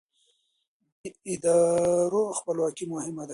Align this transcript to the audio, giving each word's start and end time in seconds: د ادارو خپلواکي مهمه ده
د 1.01 1.03
ادارو 1.33 2.21
خپلواکي 2.37 2.85
مهمه 2.93 3.23
ده 3.27 3.29